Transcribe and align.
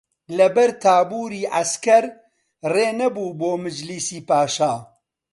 لە 0.37 0.47
بەر 0.55 0.69
تابووری 0.83 1.49
عەسکەر 1.55 2.03
ڕێ 2.73 2.87
نەبوو 2.99 3.29
بۆ 3.39 3.51
مەجلیسی 3.63 4.19
پاشا 4.29 4.73